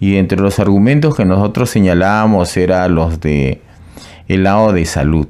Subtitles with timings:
[0.00, 3.60] Y entre los argumentos que nosotros señalábamos era los de
[4.28, 5.28] el lado de salud.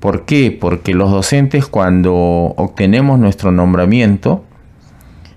[0.00, 0.56] ¿Por qué?
[0.58, 4.44] Porque los docentes cuando obtenemos nuestro nombramiento,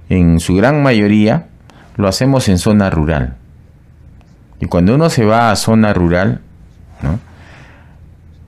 [0.10, 1.48] en su gran mayoría,
[1.98, 3.36] lo hacemos en zona rural.
[4.60, 6.42] Y cuando uno se va a zona rural,
[7.04, 7.20] ¿no?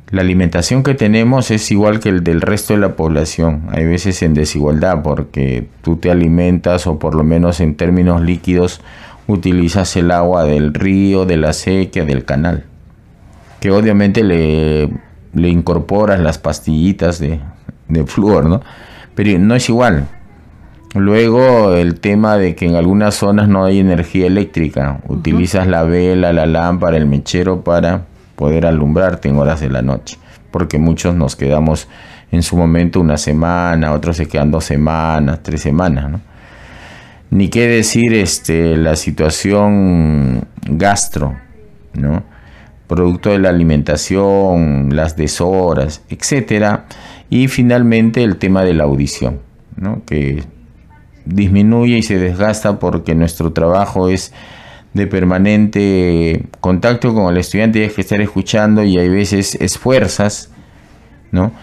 [0.10, 3.64] La alimentación que tenemos es igual que el del resto de la población.
[3.72, 8.80] Hay veces en desigualdad porque tú te alimentas o por lo menos en términos líquidos
[9.28, 12.64] utilizas el agua del río, de la sequía, del canal.
[13.60, 14.90] Que obviamente le,
[15.34, 17.42] le incorporas las pastillitas de,
[17.90, 18.62] de flúor, ¿no?
[19.14, 20.08] Pero no es igual.
[20.96, 25.02] Luego el tema de que en algunas zonas no hay energía eléctrica.
[25.10, 28.06] Utilizas la vela, la lámpara, el mechero para
[28.38, 30.18] poder alumbrarte en horas de la noche,
[30.52, 31.90] porque muchos nos quedamos
[32.32, 36.22] en su momento una semana, otros se quedan dos semanas, tres semanas, ¿no?
[37.32, 41.36] Ni qué decir este, la situación gastro,
[41.94, 42.24] ¿no?
[42.88, 46.86] Producto de la alimentación, las deshoras, etcétera.
[47.30, 49.40] Y finalmente el tema de la audición,
[49.76, 50.04] ¿no?
[50.06, 50.44] Que
[51.26, 54.32] disminuye y se desgasta porque nuestro trabajo es
[54.98, 60.50] de permanente contacto con el estudiante, hay que estar escuchando y hay veces esfuerzas,
[61.32, 61.54] ¿no?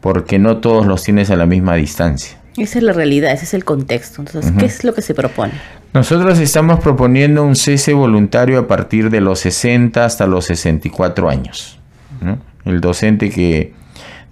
[0.00, 2.36] Porque no todos los tienes a la misma distancia.
[2.56, 4.22] Esa es la realidad, ese es el contexto.
[4.22, 5.52] Entonces, ¿qué es lo que se propone?
[5.94, 11.78] Nosotros estamos proponiendo un cese voluntario a partir de los 60 hasta los 64 años.
[12.64, 13.72] El docente que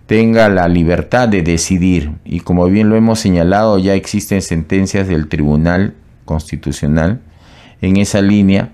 [0.07, 5.29] tenga la libertad de decidir, y como bien lo hemos señalado, ya existen sentencias del
[5.29, 5.95] Tribunal
[6.25, 7.21] Constitucional
[7.81, 8.71] en esa línea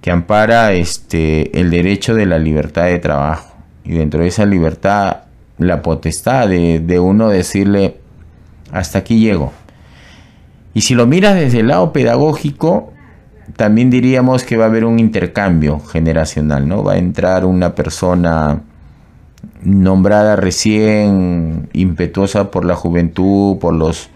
[0.00, 3.54] que ampara este, el derecho de la libertad de trabajo.
[3.84, 5.22] Y dentro de esa libertad,
[5.58, 7.96] la potestad de, de uno decirle,
[8.70, 9.52] hasta aquí llego.
[10.74, 12.92] Y si lo miras desde el lado pedagógico,
[13.56, 16.84] también diríamos que va a haber un intercambio generacional, ¿no?
[16.84, 18.62] Va a entrar una persona
[19.62, 24.10] nombrada recién, impetuosa por la juventud, por los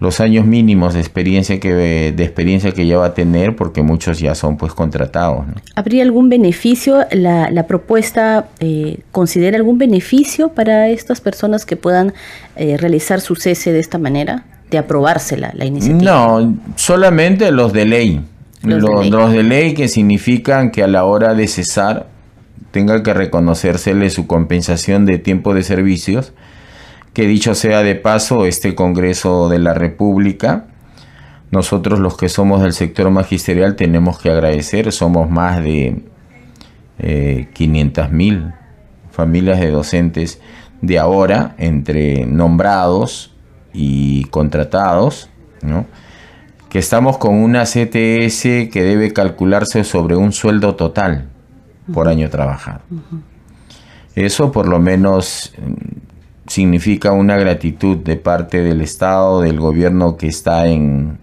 [0.00, 4.18] los años mínimos de experiencia que de experiencia que ya va a tener porque muchos
[4.18, 5.44] ya son pues contratados
[5.76, 12.14] habría algún beneficio la, la propuesta eh, considera algún beneficio para estas personas que puedan
[12.56, 17.84] eh, realizar su cese de esta manera de aprobársela la iniciativa no solamente los de
[17.84, 18.20] ley.
[18.62, 19.10] Los, de, ley.
[19.10, 22.08] los de ley que significan que a la hora de cesar
[22.70, 26.32] tenga que reconocérsele su compensación de tiempo de servicios
[27.12, 30.66] que dicho sea de paso, este Congreso de la República,
[31.50, 36.02] nosotros los que somos del sector magisterial tenemos que agradecer, somos más de
[36.98, 38.52] eh, 500 mil
[39.10, 40.40] familias de docentes
[40.80, 43.34] de ahora, entre nombrados
[43.72, 45.28] y contratados,
[45.62, 45.86] ¿no?
[46.70, 51.28] que estamos con una CTS que debe calcularse sobre un sueldo total
[51.92, 52.80] por año trabajado.
[54.14, 55.52] Eso por lo menos
[56.50, 61.18] significa una gratitud de parte del Estado, del gobierno que está en,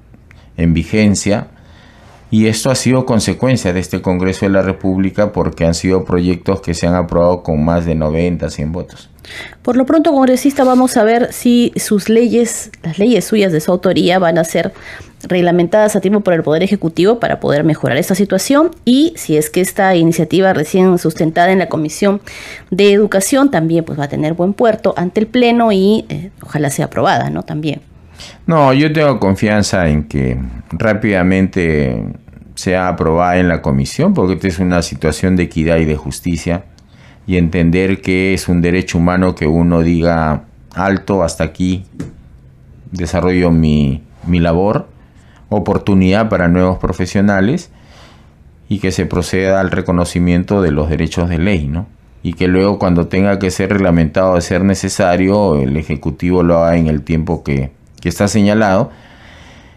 [0.56, 1.48] en vigencia,
[2.30, 6.62] Y esto ha sido consecuencia de este Congreso de la República porque han sido proyectos
[6.62, 9.10] que se han aprobado con más de 90, 100 votos.
[9.62, 13.72] Por lo pronto, congresista, vamos a ver si sus leyes, las leyes suyas de su
[13.72, 14.74] autoría, van a ser
[15.24, 19.50] reglamentadas a tiempo por el Poder Ejecutivo para poder mejorar esta situación y si es
[19.50, 22.22] que esta iniciativa recién sustentada en la Comisión
[22.70, 26.70] de Educación también pues va a tener buen puerto ante el Pleno y eh, ojalá
[26.70, 27.44] sea aprobada, ¿no?
[27.44, 27.82] También.
[28.46, 30.40] No, yo tengo confianza en que
[30.72, 32.04] rápidamente
[32.56, 36.66] sea aprobada en la comisión, porque esta es una situación de equidad y de justicia,
[37.28, 41.86] y entender que es un derecho humano que uno diga alto hasta aquí,
[42.92, 44.88] desarrollo mi, mi labor,
[45.50, 47.70] oportunidad para nuevos profesionales,
[48.70, 51.88] y que se proceda al reconocimiento de los derechos de ley, ¿no?
[52.24, 56.76] Y que luego cuando tenga que ser reglamentado de ser necesario, el Ejecutivo lo haga
[56.76, 57.72] en el tiempo que,
[58.02, 58.92] que está señalado,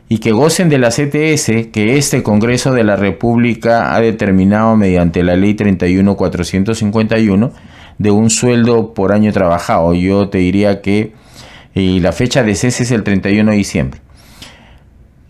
[0.09, 5.23] y que gocen de la CTS que este Congreso de la República ha determinado mediante
[5.23, 7.53] la Ley 31451
[7.99, 9.95] de un sueldo por año trabajado.
[9.95, 11.13] Yo te diría que
[11.75, 14.01] y la fecha de cese es el 31 de diciembre.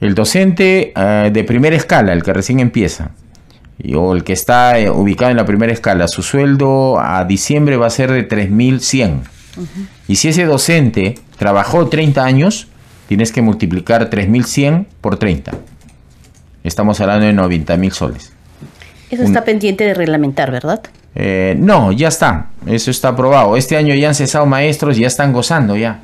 [0.01, 3.11] El docente eh, de primera escala, el que recién empieza,
[3.95, 7.87] o el que está eh, ubicado en la primera escala, su sueldo a diciembre va
[7.87, 9.21] a ser de 3.100.
[10.09, 12.69] Y si ese docente trabajó 30 años,
[13.11, 15.51] tienes que multiplicar 3.100 por 30.
[16.63, 18.33] Estamos hablando de 90.000 soles.
[19.11, 20.81] Eso está pendiente de reglamentar, ¿verdad?
[21.17, 22.51] Eh, no, ya está.
[22.67, 23.57] Eso está aprobado.
[23.57, 26.03] Este año ya han cesado maestros ya están gozando ya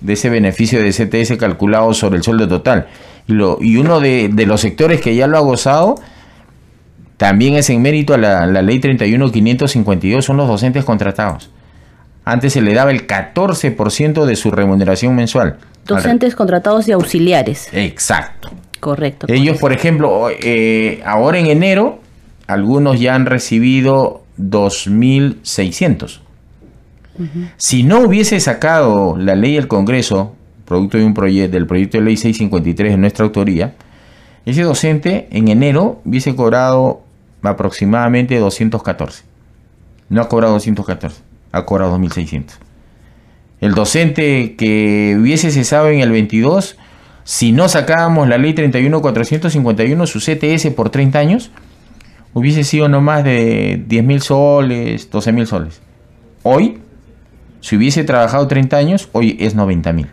[0.00, 2.88] de ese beneficio de CTS calculado sobre el sueldo total.
[3.28, 6.00] Y, lo, y uno de, los sectores que ya lo ha gozado
[7.16, 11.52] también es en mérito a la, la ley 31552, son los docentes contratados.
[12.24, 15.58] Antes se le daba el 14% de su remuneración mensual.
[15.96, 17.68] Docentes contratados y auxiliares.
[17.72, 18.50] Exacto.
[18.80, 19.26] Correcto.
[19.28, 22.00] Ellos, por ejemplo, eh, ahora en enero,
[22.46, 26.20] algunos ya han recibido 2.600.
[27.58, 30.34] Si no hubiese sacado la ley del Congreso,
[30.64, 33.74] producto de un proyecto, del proyecto de ley 653 de nuestra autoría,
[34.46, 37.02] ese docente en enero hubiese cobrado
[37.42, 39.24] aproximadamente 214.
[40.08, 41.20] No ha cobrado 214,
[41.52, 42.52] ha cobrado 2.600.
[43.60, 46.76] El docente que hubiese cesado en el 22,
[47.24, 51.50] si no sacábamos la ley 31451, su CTS por 30 años,
[52.32, 55.80] hubiese sido no más de 10 mil soles, 12 mil soles.
[56.42, 56.78] Hoy,
[57.60, 60.06] si hubiese trabajado 30 años, hoy es 90 mil.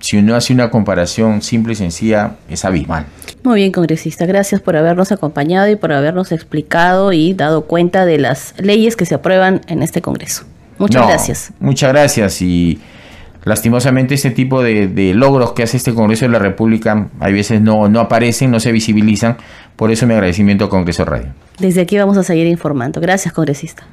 [0.00, 3.06] Si uno hace una comparación simple y sencilla, es abismal.
[3.44, 4.26] Muy bien, congresista.
[4.26, 9.06] Gracias por habernos acompañado y por habernos explicado y dado cuenta de las leyes que
[9.06, 10.44] se aprueban en este Congreso.
[10.82, 11.52] Muchas gracias.
[11.60, 12.80] Muchas gracias y
[13.44, 17.88] lastimosamente este tipo de, logros que hace este Congreso de la República a veces no,
[17.88, 19.36] no aparecen, no se visibilizan.
[19.76, 21.32] Por eso mi agradecimiento a Congreso Radio.
[21.58, 23.00] Desde aquí vamos a seguir informando.
[23.00, 23.86] Gracias, congresista.